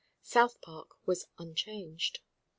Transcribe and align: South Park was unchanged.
South 0.23 0.59
Park 0.61 0.93
was 1.05 1.27
unchanged. 1.37 2.21